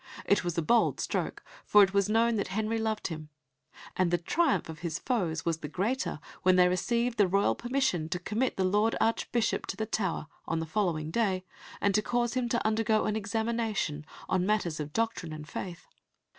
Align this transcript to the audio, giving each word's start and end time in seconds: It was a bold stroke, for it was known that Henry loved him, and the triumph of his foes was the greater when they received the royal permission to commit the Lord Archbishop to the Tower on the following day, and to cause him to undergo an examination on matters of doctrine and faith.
It 0.25 0.43
was 0.43 0.57
a 0.57 0.63
bold 0.63 0.99
stroke, 0.99 1.43
for 1.63 1.83
it 1.83 1.93
was 1.93 2.09
known 2.09 2.33
that 2.37 2.47
Henry 2.47 2.79
loved 2.79 3.09
him, 3.09 3.29
and 3.95 4.09
the 4.09 4.17
triumph 4.17 4.67
of 4.67 4.79
his 4.79 4.97
foes 4.97 5.45
was 5.45 5.59
the 5.59 5.67
greater 5.67 6.19
when 6.41 6.55
they 6.55 6.67
received 6.67 7.19
the 7.19 7.27
royal 7.27 7.53
permission 7.53 8.09
to 8.09 8.17
commit 8.17 8.57
the 8.57 8.63
Lord 8.63 8.95
Archbishop 8.99 9.67
to 9.67 9.77
the 9.77 9.85
Tower 9.85 10.25
on 10.45 10.59
the 10.59 10.65
following 10.65 11.11
day, 11.11 11.45
and 11.79 11.93
to 11.93 12.01
cause 12.01 12.33
him 12.33 12.49
to 12.49 12.65
undergo 12.65 13.05
an 13.05 13.15
examination 13.15 14.03
on 14.27 14.43
matters 14.43 14.79
of 14.79 14.91
doctrine 14.91 15.33
and 15.33 15.47
faith. 15.47 15.85